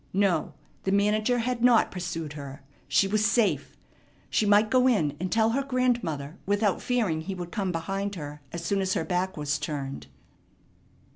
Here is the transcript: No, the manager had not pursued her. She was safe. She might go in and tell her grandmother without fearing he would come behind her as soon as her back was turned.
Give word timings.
No, 0.13 0.53
the 0.81 0.91
manager 0.91 1.37
had 1.37 1.63
not 1.63 1.91
pursued 1.91 2.33
her. 2.33 2.63
She 2.87 3.07
was 3.07 3.23
safe. 3.23 3.77
She 4.31 4.47
might 4.47 4.71
go 4.71 4.87
in 4.87 5.15
and 5.19 5.31
tell 5.31 5.51
her 5.51 5.61
grandmother 5.61 6.39
without 6.47 6.81
fearing 6.81 7.21
he 7.21 7.35
would 7.35 7.51
come 7.51 7.71
behind 7.71 8.15
her 8.15 8.41
as 8.51 8.65
soon 8.65 8.81
as 8.81 8.95
her 8.95 9.05
back 9.05 9.37
was 9.37 9.59
turned. 9.59 10.07